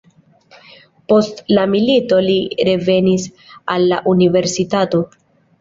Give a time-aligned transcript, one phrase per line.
[1.11, 2.39] Post la milito li
[2.71, 3.29] revenis
[3.75, 5.07] al la universitato.